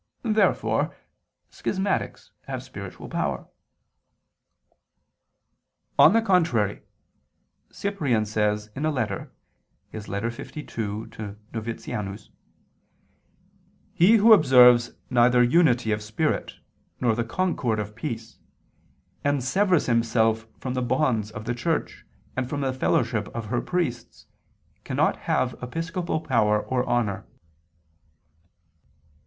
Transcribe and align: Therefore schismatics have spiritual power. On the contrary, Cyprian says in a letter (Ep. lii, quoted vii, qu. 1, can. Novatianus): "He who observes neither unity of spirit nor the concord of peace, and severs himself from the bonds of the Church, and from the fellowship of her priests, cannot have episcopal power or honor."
Therefore 0.23 0.97
schismatics 1.51 2.31
have 2.47 2.63
spiritual 2.63 3.07
power. 3.07 3.47
On 5.99 6.13
the 6.13 6.23
contrary, 6.23 6.81
Cyprian 7.69 8.25
says 8.25 8.71
in 8.75 8.83
a 8.83 8.89
letter 8.89 9.31
(Ep. 9.93 10.01
lii, 10.07 10.19
quoted 10.23 10.51
vii, 10.53 10.63
qu. 10.63 10.99
1, 11.01 11.09
can. 11.11 11.37
Novatianus): 11.53 12.29
"He 13.93 14.15
who 14.15 14.33
observes 14.33 14.93
neither 15.11 15.43
unity 15.43 15.91
of 15.91 16.01
spirit 16.01 16.55
nor 16.99 17.13
the 17.13 17.23
concord 17.23 17.77
of 17.77 17.95
peace, 17.95 18.39
and 19.23 19.43
severs 19.43 19.85
himself 19.85 20.47
from 20.59 20.73
the 20.73 20.81
bonds 20.81 21.29
of 21.29 21.45
the 21.45 21.53
Church, 21.53 22.05
and 22.35 22.49
from 22.49 22.61
the 22.61 22.73
fellowship 22.73 23.27
of 23.35 23.45
her 23.53 23.61
priests, 23.61 24.25
cannot 24.83 25.17
have 25.29 25.53
episcopal 25.61 26.21
power 26.21 26.59
or 26.59 26.83
honor." 26.89 27.27